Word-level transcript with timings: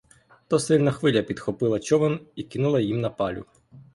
То 0.47 0.59
сильна 0.59 0.91
хвиля 0.91 1.23
підхопила 1.23 1.79
човен 1.79 2.19
і 2.35 2.43
кинула 2.43 2.79
їм 2.79 3.01
на 3.01 3.09
палю. 3.09 3.45